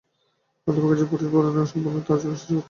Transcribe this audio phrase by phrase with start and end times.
[0.67, 2.59] হতভাগা যে-পুরুষ বড়ো নয় সে অসম্পূর্ণ, তার জন্যে সৃষ্টিকর্তা লজ্জিত।